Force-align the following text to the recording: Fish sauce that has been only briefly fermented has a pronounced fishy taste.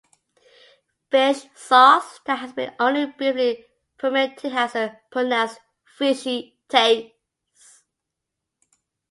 Fish 1.11 1.45
sauce 1.53 2.21
that 2.25 2.39
has 2.39 2.53
been 2.53 2.73
only 2.79 3.05
briefly 3.05 3.67
fermented 3.99 4.51
has 4.51 4.73
a 4.73 4.99
pronounced 5.11 5.59
fishy 5.85 6.57
taste. 6.67 7.13